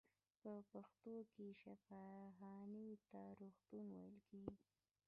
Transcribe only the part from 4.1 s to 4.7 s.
کیږی.